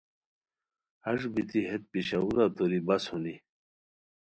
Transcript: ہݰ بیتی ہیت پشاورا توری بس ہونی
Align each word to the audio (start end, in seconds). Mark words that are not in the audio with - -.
ہݰ 1.05 1.21
بیتی 1.33 1.59
ہیت 1.69 1.83
پشاورا 1.91 2.45
توری 2.55 2.79
بس 2.87 3.03
ہونی 3.11 3.35